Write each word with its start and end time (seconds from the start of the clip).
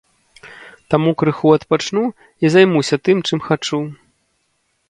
Таму 0.93 1.11
крыху 1.23 1.47
адпачну 1.57 2.05
і 2.47 2.51
займуся 2.57 2.95
тым, 3.09 3.17
чым 3.29 3.39
хачу. 3.49 3.79